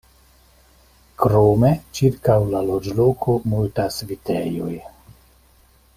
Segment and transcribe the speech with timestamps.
[1.23, 1.69] Krome,
[1.99, 4.75] ĉirkaŭ la loĝloko multas vitejoj.